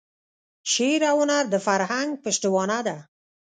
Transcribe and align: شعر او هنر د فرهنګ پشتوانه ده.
شعر 0.71 1.01
او 1.11 1.17
هنر 1.23 1.43
د 1.49 1.55
فرهنګ 1.65 2.09
پشتوانه 2.23 2.79
ده. 2.87 2.97